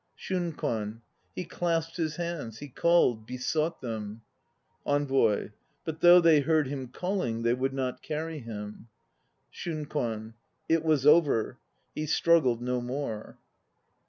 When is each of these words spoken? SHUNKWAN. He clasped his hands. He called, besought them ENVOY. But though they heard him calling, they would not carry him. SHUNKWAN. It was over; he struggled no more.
SHUNKWAN. 0.15 1.03
He 1.35 1.45
clasped 1.45 1.97
his 1.97 2.15
hands. 2.15 2.57
He 2.57 2.69
called, 2.69 3.27
besought 3.27 3.81
them 3.81 4.23
ENVOY. 4.87 5.51
But 5.85 5.99
though 6.01 6.19
they 6.19 6.39
heard 6.39 6.65
him 6.67 6.87
calling, 6.87 7.43
they 7.43 7.53
would 7.53 7.71
not 7.71 8.01
carry 8.01 8.39
him. 8.39 8.87
SHUNKWAN. 9.51 10.33
It 10.67 10.83
was 10.83 11.05
over; 11.05 11.59
he 11.93 12.07
struggled 12.07 12.63
no 12.63 12.81
more. 12.81 13.37